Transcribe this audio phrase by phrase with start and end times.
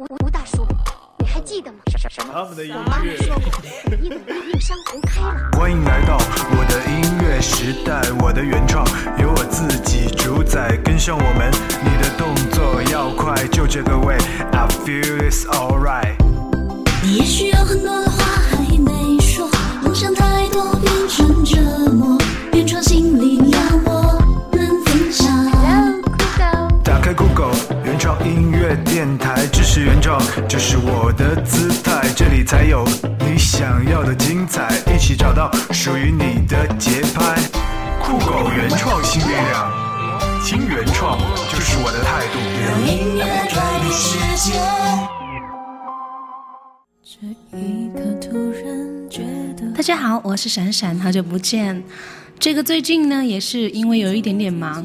[0.00, 0.66] 吴吴大叔，
[1.18, 1.78] 你还记得吗？
[2.08, 2.32] 什么？
[2.32, 3.04] 他们的音妈妈。
[3.22, 3.52] 说过，
[4.00, 5.50] 你等月映山红开了。
[5.58, 8.82] 欢迎来到我的音乐时代，我的原创
[9.18, 11.52] 由我自己主宰，跟上我们，
[11.84, 14.16] 你的动作要快，就这个味
[14.52, 16.16] ，I feel it's alright。
[17.02, 19.50] 你也许有很多的话还没说，
[19.82, 21.60] 梦想太多变成折
[21.92, 22.16] 磨，
[22.54, 23.49] 原创心灵
[28.24, 32.84] 音乐电台，支持原创，这是我的姿态，这里才有
[33.18, 37.36] 你想要的精彩，一起找到属于你的节拍。
[38.02, 39.72] 酷狗原创新力量，
[40.44, 41.18] 听原创
[41.52, 42.38] 就是我的态度。
[42.66, 44.58] 用音乐改变世界。
[47.04, 49.22] 这一刻突然觉
[49.56, 49.70] 得。
[49.76, 51.82] 大家好，我是闪闪，好久不见。
[52.38, 54.84] 这个最近呢，也是因为有一点点忙，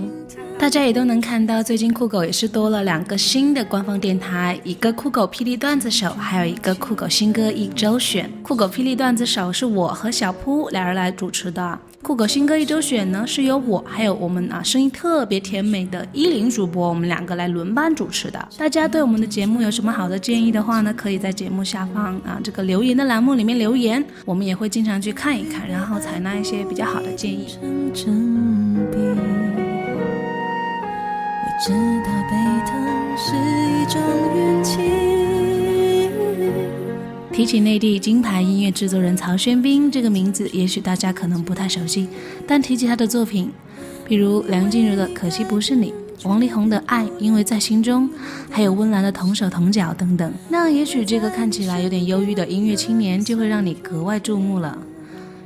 [0.66, 8.28] 大家也都能看到，最近酷狗也是多了两个新的官方电台，一个酷狗霹雳段子手，还有一个酷狗新歌一周选。
[8.42, 18.50] 酷狗霹雳段子手是我和小扑俩人来主持的，酷狗新歌一周选呢是由我还有我们啊声音特别甜美的依林主播，我们两个来轮班主持的。
[18.58, 27.50] 大家对我们的节目有什么好的建议的话呢，可以在节目下方啊这个留言的栏目里面留言，我们也会经常去看一看，然后采纳一些比较好的建议。
[31.66, 31.74] 成正比。
[31.74, 31.74] 我知
[32.06, 32.72] 道背疼
[33.18, 34.00] 是一种
[34.36, 34.78] 运气。
[37.34, 42.08] 提起内地金牌音乐制作人曹轩宾这个名字，也许大家可能不太熟悉，
[42.48, 43.52] 但提起他的作品，
[44.06, 45.92] 比如梁静茹的《可惜不是你》，
[46.28, 48.08] 王力宏的《爱因为在心中》，
[48.50, 54.78] 还有温岚的《同手同脚》等等，那也许这个看起来有点忧郁的音乐青年，就会让你格外注目了。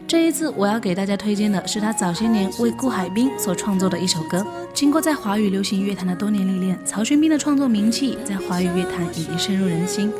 [0.09, 4.43] 这一次我要给大家推荐的是他早些年为顾海滨所创作的一首歌。
[4.73, 10.11] 经过在华语流行乐坛的多年历练，曹轩宾的创作名气在华语乐坛已经深入人心，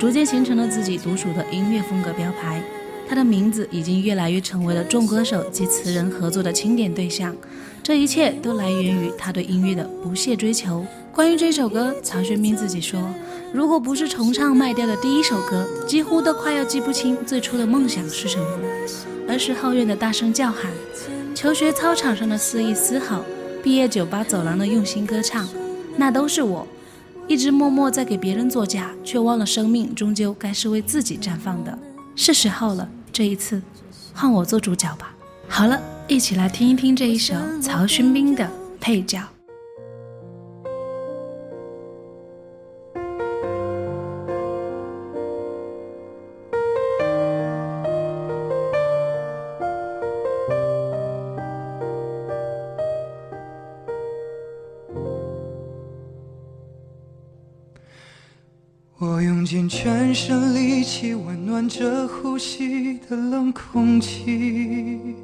[0.00, 2.60] 逐渐形成了自己独属的音乐风格标牌。
[3.08, 7.32] 他的名字已经越来越成为了众歌手及词人合作的经典对象。
[7.84, 10.84] 这一切都来源于他对音乐的不懈追求。
[11.12, 13.00] 关于这首歌，曹轩宾自己说
[13.54, 18.44] ：“如果不是重唱卖掉的第一首歌，几乎都快要记不清最初的梦想是什么。”
[19.28, 20.70] 儿时后院的大声叫喊，
[21.34, 23.24] 求学操场上的肆意嘶吼，
[23.62, 25.48] 毕业酒吧走廊的用心歌唱，
[25.96, 26.66] 那都是我，
[27.26, 31.78] 一直默默在给别人作嫁，却忘了生命终究该是为自己绽放的。
[32.14, 33.60] 是时候了，这一次，
[34.14, 35.14] 换我做主角吧。
[35.48, 38.44] 好了，一起来听一听这一首曹勋斌的
[38.80, 39.18] 《配角》。
[60.16, 65.14] 身力气温暖着呼吸的冷空气，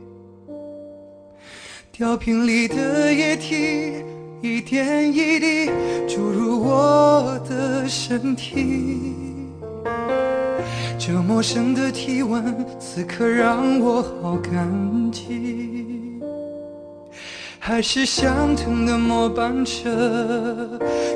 [1.91, 4.04] 吊瓶里的液体
[4.42, 5.70] 一点一滴
[6.06, 9.47] 注入我的身体。
[10.98, 16.01] 这陌生的体温，此刻让我好感激。
[17.65, 19.89] 还是相同的末班车，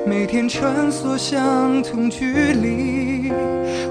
[0.07, 3.33] 每天穿梭相同距离。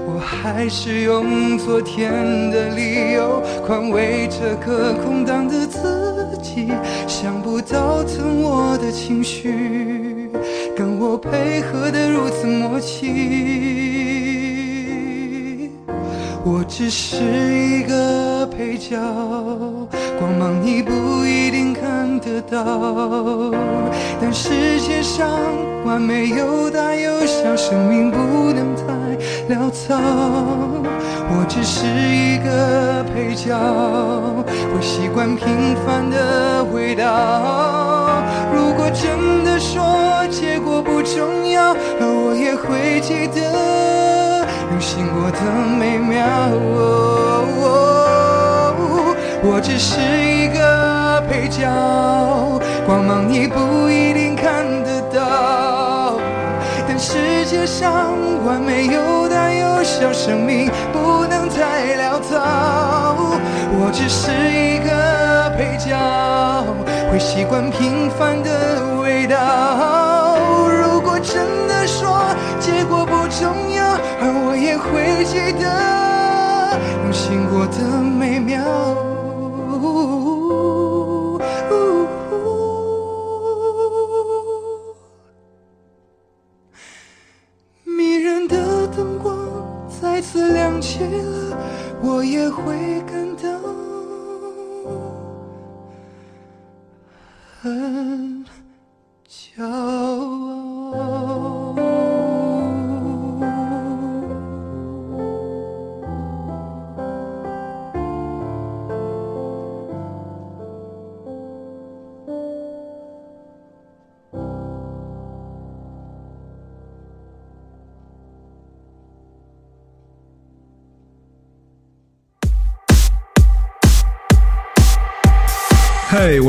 [0.06, 2.10] 我还是用昨天
[2.50, 6.68] 的理由宽慰这个空荡的自己。
[7.06, 10.30] 想不到疼我的情绪，
[10.74, 13.95] 跟我配合的如此默契。
[16.48, 18.96] 我只是一个配角，
[20.16, 23.50] 光芒你不一定看得到。
[24.20, 25.28] 但世界上
[25.84, 28.84] 完美有大有小，生命不能太
[29.52, 29.96] 潦草。
[31.28, 33.58] 我只是一个配角，
[34.72, 38.22] 会习惯平凡的味道。
[38.54, 44.05] 如果真的说结果不重要，而我也会记得。
[44.70, 45.40] 用心过的
[45.78, 46.26] 美妙、
[49.42, 51.62] 我只是一个配角，
[52.84, 56.18] 光芒你不一定看得到。
[56.88, 62.34] 但世界上完美有大有小，生命不能太潦草。
[63.78, 65.96] 我只是一个配角，
[67.10, 70.36] 会习惯平凡的味道。
[70.68, 72.34] 如果真的说
[73.28, 75.64] 重要，而我也会记得
[77.04, 79.15] 用心过的美妙。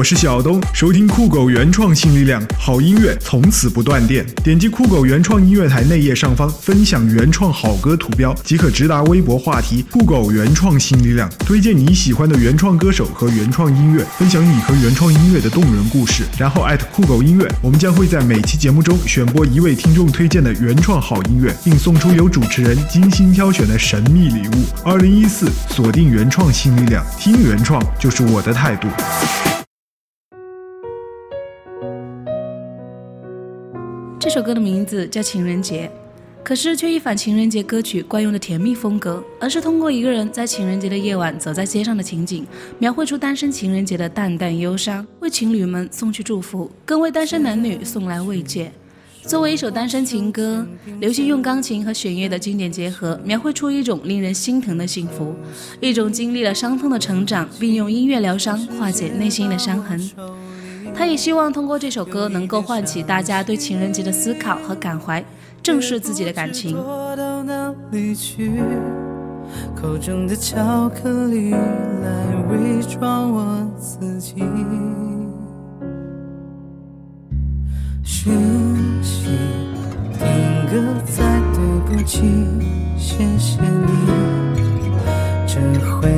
[0.07, 4.25] 是小东，收听酷狗原创新力量，好音乐从此不断电。
[4.41, 24.63] 点击酷狗原创音乐台内页上方分享原创好歌图标，即可直达微博话题“酷狗原创新力量”，推荐你喜欢的原创歌手和原创音乐，分享你和原创音乐的动人故事，然后艾特酷狗音乐，我们将会在每期节目中选播一位听众推荐的原创好音乐，并送出由主持人精心挑选的神秘礼物。
[24.85, 28.87] 二零一四，锁定原创新力量，听原创就是我的态度。
[34.27, 35.87] 这首歌的名字叫《情人节》，
[36.43, 42.45] 可是却一反情人节歌曲惯用的甜蜜风格，而是通过一个人在情人节的夜晚走在街上的情景，
[42.77, 48.69] 描绘出单身情人节的淡淡忧伤，为情侣们送去祝福，更为单身男女送来慰藉。
[49.21, 50.67] 作为一首单身情歌，
[50.99, 55.33] 刘星用钢琴和弦乐的经典结合，描绘出一种令人心疼的幸福，
[55.79, 60.11] 一种经历了伤痛的成长，并用音乐疗伤，化解内心的伤痕。
[60.97, 65.23] 他也希望通过这首歌能够唤起大家对情人节的思考和感怀，
[65.61, 66.75] 正视自己的感情。
[66.75, 68.51] 我到哪里去？
[69.75, 74.43] 口中的巧克力来伪装我自己。
[78.03, 78.33] 讯
[79.03, 79.27] 息
[80.17, 80.27] 定
[80.65, 82.23] 格在对不起，
[82.97, 83.91] 谢谢你，
[85.45, 86.09] 这回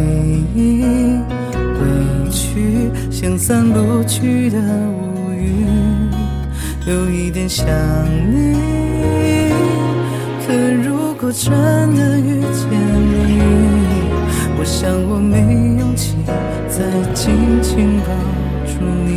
[0.55, 1.21] 忆
[1.79, 1.85] 委
[2.29, 5.65] 屈，像散不去的乌云，
[6.85, 7.65] 有一点想
[8.31, 8.57] 你。
[10.45, 10.53] 可
[10.83, 11.51] 如果真
[11.95, 13.41] 的遇见你，
[14.57, 15.37] 我想我没
[15.79, 16.15] 勇气
[16.67, 16.77] 再
[17.13, 18.09] 紧紧抱
[18.65, 18.71] 住
[19.05, 19.09] 你。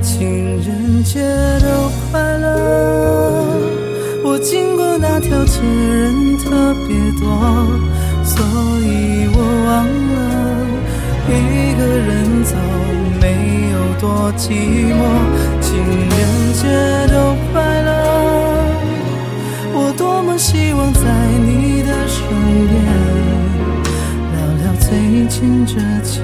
[0.00, 0.10] 情
[0.62, 1.20] 人节
[1.60, 1.66] 都
[2.10, 2.46] 快乐，
[4.24, 6.90] 我经过那条街人特别
[7.20, 7.24] 多，
[8.24, 8.34] 所
[8.82, 8.86] 以
[9.34, 9.36] 我
[9.66, 9.70] 忘
[10.11, 10.11] 了
[11.28, 12.56] 一个人走
[13.20, 13.24] 没
[13.70, 14.50] 有多寂
[14.92, 15.00] 寞。
[15.60, 16.18] 情人
[16.52, 16.62] 节
[17.12, 17.14] 都
[17.52, 17.88] 快乐，
[19.72, 21.00] 我多么希望在
[21.38, 22.18] 你的身
[22.68, 22.74] 边，
[24.32, 26.20] 聊聊最近这几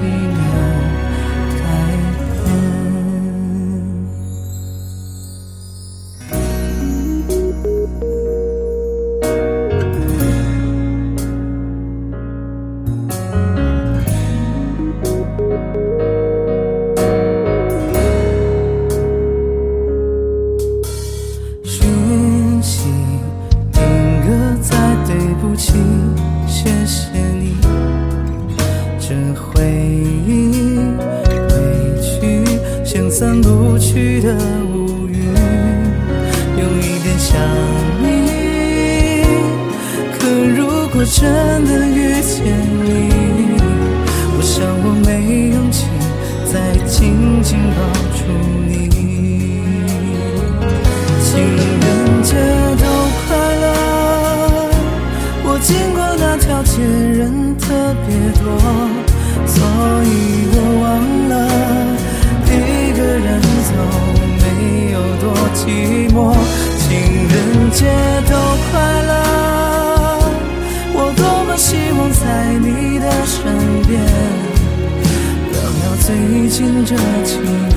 [76.59, 77.69] 信这几年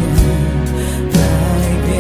[1.13, 1.17] 改
[1.87, 1.93] 变。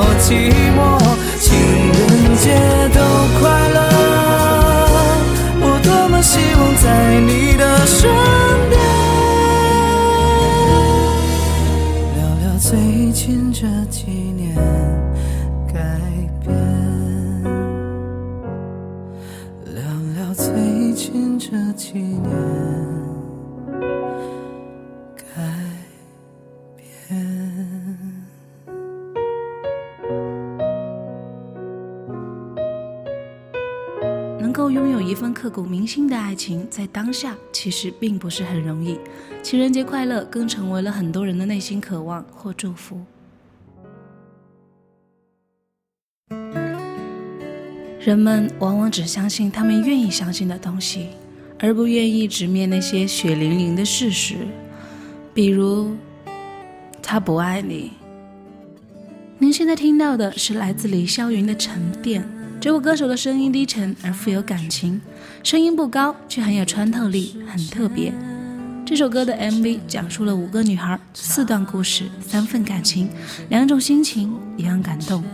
[0.00, 0.80] 多寂寞，
[1.38, 1.52] 情
[1.92, 2.00] 人
[2.38, 2.56] 节
[2.94, 2.98] 都
[3.38, 3.78] 快乐，
[5.60, 8.08] 我多么希望在你的身
[8.70, 8.80] 边
[12.16, 14.56] 聊聊最近这几年
[15.70, 16.00] 改
[16.46, 16.48] 变，
[19.66, 19.82] 聊
[20.16, 22.69] 聊最近这几年。
[35.40, 38.98] 刻骨铭心的爱情，在当下其实并不是很容易。
[39.42, 43.00] 情人节快乐，更成为了很多人的内心渴望或祝福。
[47.98, 51.08] 人们往往只相信他们愿意相信的东西，
[51.58, 54.34] 而不愿意直面那些血淋淋的事实，
[55.32, 55.96] 比如
[57.02, 57.92] 他不爱你。
[59.38, 62.22] 您现在听到的是来自李霄云的《沉淀》。
[62.60, 65.00] 这位歌手的声音低沉而富有感情，
[65.42, 68.12] 声音不高却很有穿透力，很特别。
[68.84, 73.08] 这首歌的 MV 讲述了五个女孩四段故事，三份感情，
[73.48, 75.24] 两种心情，一样感动。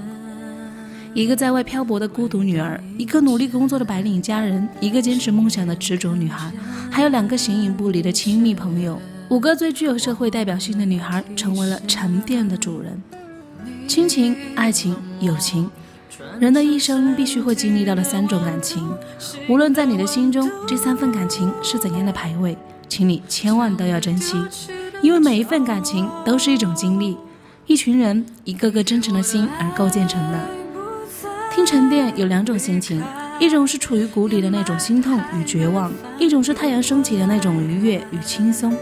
[1.14, 6.52] 一个在外漂泊的孤独女儿，一个努力工作的白领家人，一个坚持梦想的执着女孩，
[6.92, 9.02] 还有两个形影不离的亲密朋友。
[9.30, 13.02] 五个最具有社会代表性的女孩成为了沉淀的主人。
[13.88, 15.68] 亲情、爱情、友情。
[16.39, 18.89] 人的一生必须会经历到的三种感情，
[19.49, 22.57] 无论在你的心中这三份感情是怎样的排位，
[22.89, 24.37] 请你千万都要珍惜，
[25.03, 27.17] 因为每一份感情都是一种经历，
[27.67, 30.39] 一群人一个个真诚的心而构建成的。
[31.53, 33.03] 听沉淀有两种心情，
[33.41, 38.77] 一种是处于谷底的那种心痛与绝望，一种是太阳升起的那种愉悦与轻松。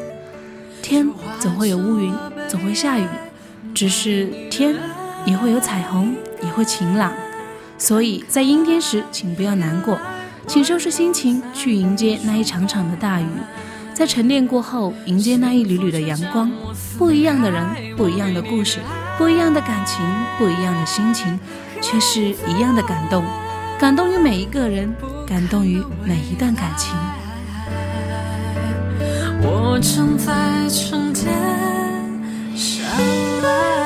[0.82, 1.08] 天
[1.40, 2.12] 总会有乌云，
[2.48, 3.06] 总会下雨，
[3.72, 4.76] 只是天
[5.24, 7.12] 也会有彩虹，也会晴朗。
[7.76, 9.98] 所以在阴天时，请不要难过，
[10.46, 13.26] 请收拾心情，去迎接那一场场的大雨。
[13.92, 16.50] 在沉淀过后，迎接那一缕缕的阳光。
[16.98, 17.64] 不一样的人，
[17.96, 18.78] 不一样的故事，
[19.18, 20.04] 不一样的感情，
[20.38, 21.38] 不一样的心情，
[21.80, 23.24] 却是一样的感动。
[23.78, 24.94] 感动于每一个人，
[25.26, 26.94] 感动于每一段感情。
[29.42, 30.32] 我正在
[30.68, 31.26] 沉淀
[32.56, 32.82] 下
[33.42, 33.83] 来。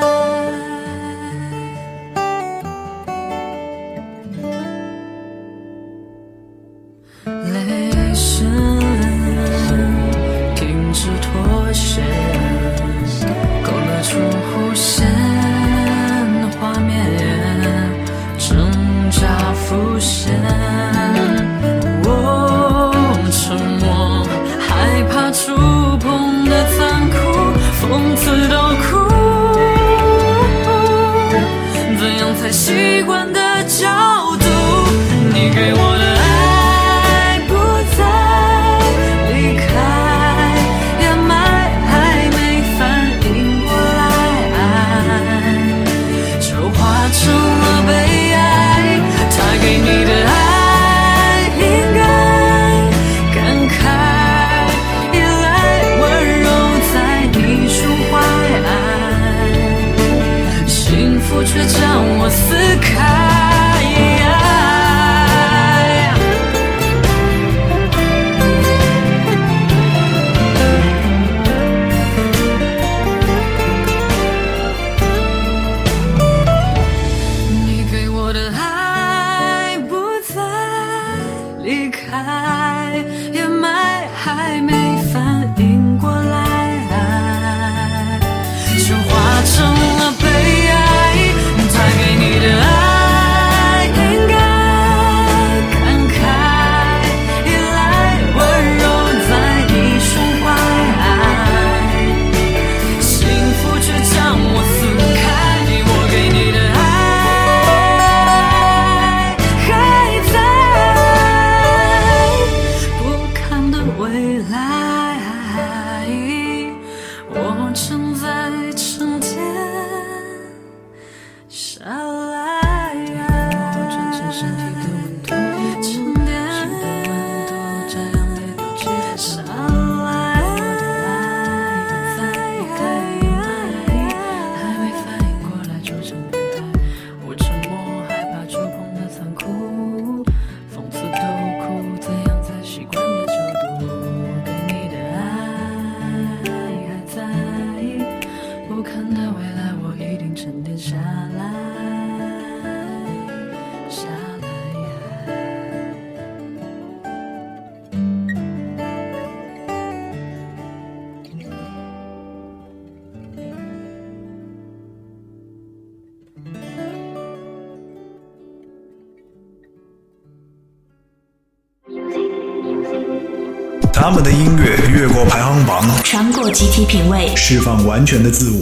[174.10, 178.58] 他们的音乐越过排行榜，穿过集体品味，释放完全的自我。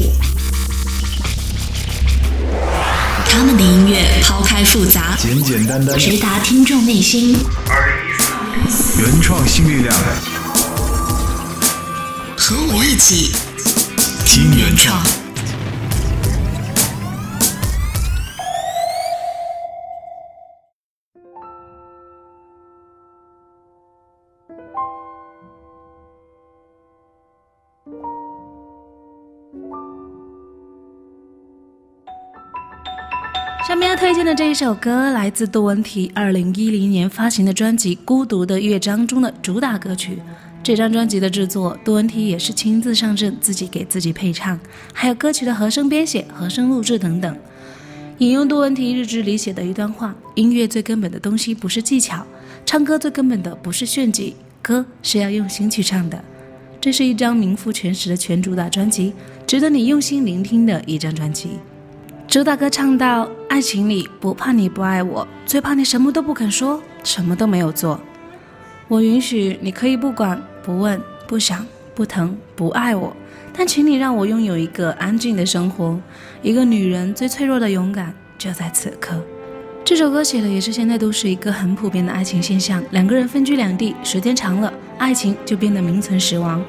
[3.31, 7.39] 他们的音乐抛开复杂，简简单单，直达听众内心。
[8.99, 9.97] 原创新力量，
[12.37, 13.31] 和我一起
[14.25, 15.01] 听原创。
[33.77, 40.19] 下面要推荐的这一首歌来自杜文婷二零一零年发行的专辑《孤独的乐章》中的主打歌曲。
[40.63, 44.59] 这张专辑的制作，杜文婷也是亲自上阵，自己给自己配唱，
[44.95, 47.37] 还有歌曲的和声编写、和声录制等等。
[48.17, 52.27] 引用杜文婷日志里写的一段话：音乐最根本的东西不是技巧，
[52.65, 56.25] 唱歌最根本的不是炫技，歌是要用心去唱的。
[56.81, 59.13] 这是一张名副全实的全主打专辑，
[59.47, 61.51] 值得你用心聆听的一张专辑。
[62.29, 68.01] 主打歌唱到：爱情里不怕你不爱我，最怕你什么都不肯说，什么都没有做。
[68.89, 71.65] 我允许你可以不管、不问、不想、
[71.95, 73.17] 不疼、不爱我，
[73.57, 75.99] 但请你让我拥有一个安静的生活。
[76.43, 79.23] 一个女人最脆弱的勇敢就在此刻。
[79.85, 86.63] 这首歌写的也是现在都是一个很普遍的爱情现象，两个人分居两地，时间长了，爱情就变得名存实亡。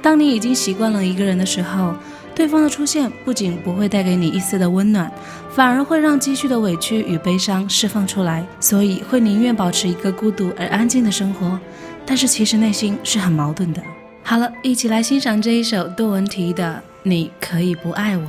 [0.00, 1.94] 当你已经习惯了一个人的时候。
[2.34, 5.12] 对方的出现不仅不会带给你一丝的温暖，
[5.50, 11.58] 反而会让积蓄的委屈与悲伤释放出来，所以会宁愿保持一个孤独而安静的生活。
[12.06, 13.82] 但是其实内心是很矛盾的。
[14.22, 18.24] 好了，一起来欣赏这一首杜文提的《你可以不爱我》。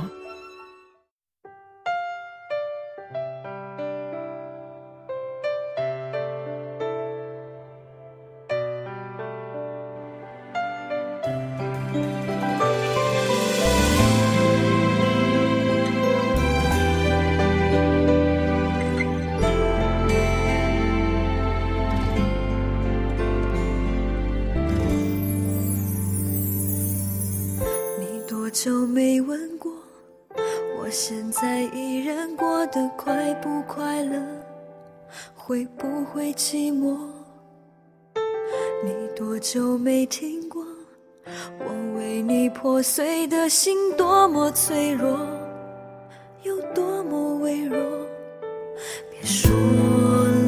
[35.44, 36.96] 会不会寂寞？
[38.84, 40.64] 你多久没听过，
[41.58, 45.18] 我为你破碎的心多么脆弱，
[46.44, 47.76] 有多么微弱？
[49.10, 50.41] 别说了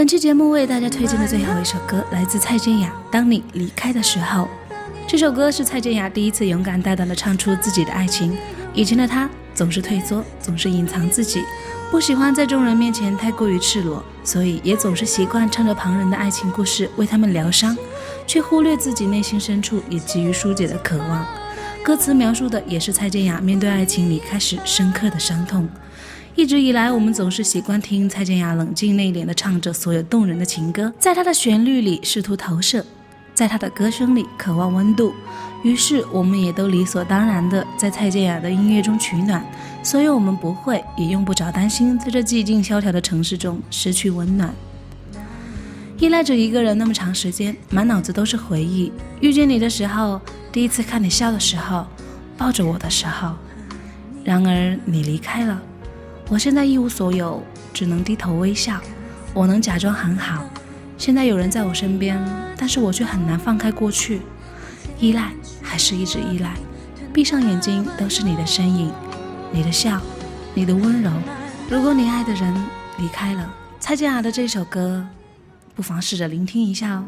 [0.00, 4.44] 本期节目为大家推荐的最后一首歌来自蔡健雅，《当你离开的时候》。
[5.06, 8.34] 这首歌是蔡健雅第一次勇敢大胆地唱出自己的爱情。
[8.72, 11.42] 以前的她总是退缩，总是隐藏自己，
[11.90, 17.76] 不喜欢在众人面前太过于赤裸，所以也总是习惯唱着旁人的爱情故事为他们疗伤，
[18.26, 21.26] 却忽略自己内心深处也急于疏解的渴望。
[21.84, 25.68] 歌词描述的也是蔡健雅面对爱情离开时深刻的伤痛。
[26.40, 32.82] 一直以来，我们总是习惯听蔡健雅冷静内敛地唱着所有动人的情歌，在她的旋律里试图投射，
[33.34, 35.12] 在她的歌声里渴望温度。
[35.62, 39.44] 于是，我们也都理所当然地在蔡健雅的音乐中取暖，
[39.82, 44.50] 所以我们不会也用不着担心在这寂静萧条的城市中失去温暖。
[45.98, 48.90] 依赖着一个人那么长时间，满脑子都是回忆。
[49.20, 50.18] 遇见你的时候，
[50.50, 51.86] 第一次看你笑的时候，
[52.38, 53.34] 抱着我的时候，
[54.24, 55.60] 然而你离开了。
[56.30, 57.42] 我现在一无所有，
[57.74, 58.80] 只能低头微笑。
[59.34, 60.48] 我能假装很好，
[60.96, 62.24] 现在有人在我身边，
[62.56, 64.22] 但是我却很难放开过去。
[65.00, 66.54] 依赖还是一直依赖，
[67.12, 68.92] 闭上眼睛都是你的身影，
[69.50, 70.00] 你的笑，
[70.54, 71.10] 你的温柔。
[71.68, 72.54] 如果你爱的人
[72.98, 75.04] 离开了，蔡健雅的这首歌，
[75.74, 77.04] 不妨试着聆听一下哦。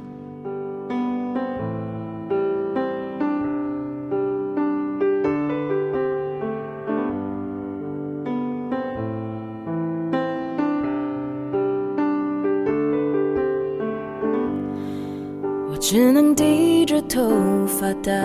[15.85, 17.29] 只能低着头
[17.67, 18.25] 发呆，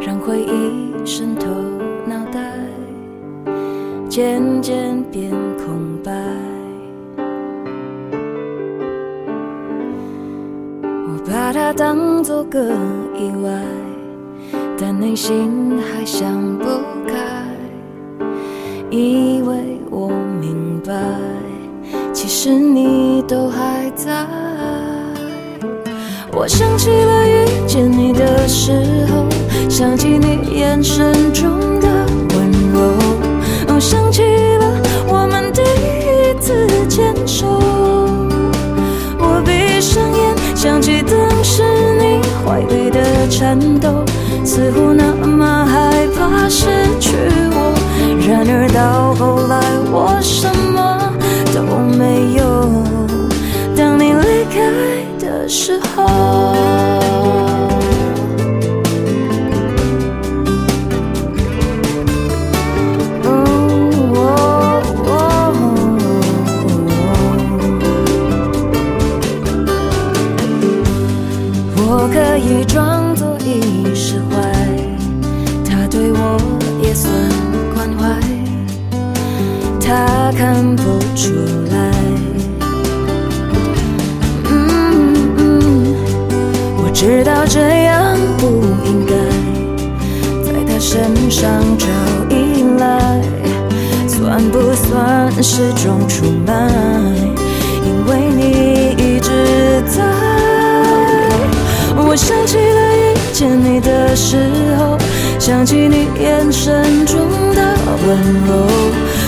[0.00, 1.46] 让回忆渗透
[2.06, 2.40] 脑袋，
[4.08, 6.10] 渐渐变空白。
[10.80, 12.58] 我把它当作个
[13.14, 13.62] 意外，
[14.78, 16.64] 但内心还想不
[17.06, 17.44] 开，
[18.88, 20.08] 以为我
[20.40, 20.94] 明白，
[22.14, 24.26] 其实你都还在。
[26.40, 28.70] 我想起了遇见你的时
[29.10, 29.26] 候，
[29.68, 31.88] 想起你眼神中的
[32.32, 32.78] 温柔，
[33.66, 37.44] 哦，想起了我们第一次牵手。
[39.18, 41.64] 我闭上眼，想起当时
[41.98, 44.04] 你怀里的颤抖，
[44.44, 46.66] 似乎那么害怕失
[47.00, 47.16] 去
[47.50, 47.74] 我。
[48.28, 51.12] 然而到后来，我什么
[51.52, 51.62] 都
[51.98, 52.57] 没有。
[55.68, 56.02] 时候，
[71.76, 74.40] 我可以装作已释怀，
[75.66, 76.40] 他对我
[76.82, 77.12] 也算
[77.74, 78.18] 关怀，
[79.78, 81.34] 他看不出
[81.70, 81.97] 来。
[87.00, 89.14] 知道这样不应该
[90.42, 91.86] 在他身上找
[92.28, 93.22] 依赖，
[94.08, 96.52] 算不算是种出卖？
[97.84, 99.30] 因为你一直
[99.86, 100.02] 在。
[102.04, 104.36] 我想起了遇见你的时
[104.76, 104.98] 候，
[105.38, 107.76] 想起你眼神中的
[108.08, 108.66] 温柔，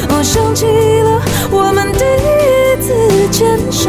[0.08, 2.92] 我想起了我们第一次
[3.30, 3.88] 牵手。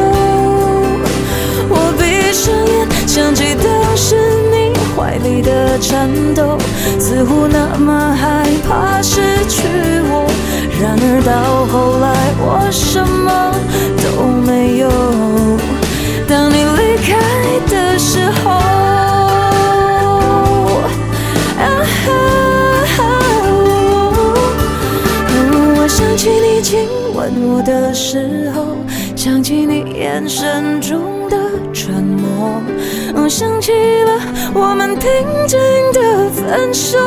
[1.67, 4.15] 我闭上眼，想起当时
[4.50, 6.58] 你怀里的颤抖，
[6.97, 9.19] 似乎那么害怕失
[9.50, 9.67] 去
[10.08, 10.26] 我。
[10.82, 13.52] 然而到后来，我什么
[14.02, 14.88] 都没有。
[16.26, 17.19] 当你离开
[17.67, 18.50] 的时候，
[25.76, 28.78] 我想起你亲吻我的时候，
[29.17, 31.38] 想起你眼神中的。
[31.74, 32.62] 沉默，
[33.28, 34.20] 想起了
[34.54, 35.10] 我们平
[35.48, 35.58] 静
[35.94, 37.00] 的分手。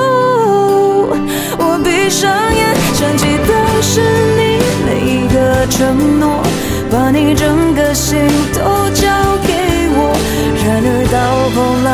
[1.59, 4.01] 我闭上眼，想起当时
[4.37, 6.43] 你每一个承诺，
[6.91, 8.19] 把你整个心
[8.55, 8.61] 都
[8.95, 9.07] 交
[9.47, 9.53] 给
[9.95, 10.17] 我。
[10.65, 11.17] 然而到
[11.55, 11.89] 后来，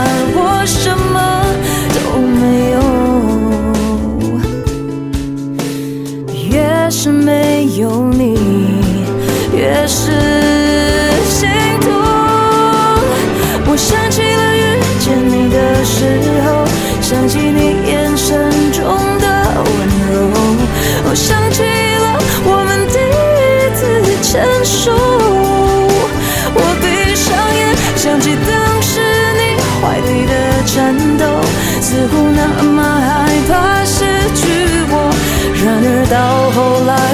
[31.90, 34.04] 似乎那么害怕失
[34.36, 34.46] 去
[34.92, 35.10] 我。
[35.64, 37.09] 然而到后来，